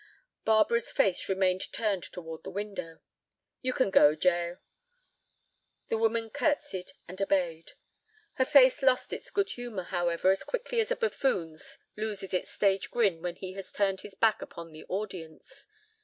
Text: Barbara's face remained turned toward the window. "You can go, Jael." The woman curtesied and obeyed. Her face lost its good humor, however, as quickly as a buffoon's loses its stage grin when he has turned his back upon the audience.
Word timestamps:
Barbara's 0.45 0.91
face 0.91 1.29
remained 1.29 1.71
turned 1.71 2.01
toward 2.01 2.41
the 2.43 2.49
window. 2.49 3.01
"You 3.61 3.71
can 3.71 3.91
go, 3.91 4.17
Jael." 4.19 4.57
The 5.89 5.97
woman 5.99 6.31
curtesied 6.31 6.93
and 7.07 7.21
obeyed. 7.21 7.73
Her 8.37 8.45
face 8.45 8.81
lost 8.81 9.13
its 9.13 9.29
good 9.29 9.51
humor, 9.51 9.83
however, 9.83 10.31
as 10.31 10.43
quickly 10.43 10.79
as 10.79 10.89
a 10.89 10.95
buffoon's 10.95 11.77
loses 11.95 12.33
its 12.33 12.49
stage 12.49 12.89
grin 12.89 13.21
when 13.21 13.35
he 13.35 13.53
has 13.53 13.71
turned 13.71 14.01
his 14.01 14.15
back 14.15 14.41
upon 14.41 14.71
the 14.71 14.85
audience. 14.85 15.67